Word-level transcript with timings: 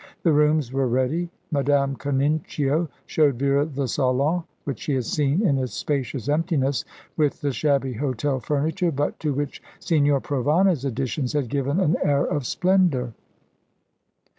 The 0.23 0.31
rooms 0.33 0.71
were 0.73 0.87
ready. 0.87 1.29
Madame 1.51 1.95
Canincio 1.95 2.87
showed 3.05 3.35
Vera 3.35 3.65
the 3.67 3.87
salon, 3.87 4.45
which 4.63 4.79
she 4.79 4.95
had 4.95 5.05
seen 5.05 5.45
in 5.45 5.59
its 5.59 5.73
spacious 5.73 6.27
emptiness, 6.27 6.83
with 7.15 7.41
the 7.41 7.51
shabby 7.51 7.93
hotel 7.93 8.39
furniture, 8.39 8.91
but 8.91 9.19
to 9.19 9.31
which 9.31 9.61
Signor 9.79 10.19
Provana's 10.19 10.85
additions 10.85 11.33
had 11.33 11.49
given 11.49 11.79
an 11.79 11.97
air 12.03 12.25
of 12.25 12.47
splendour. 12.47 13.13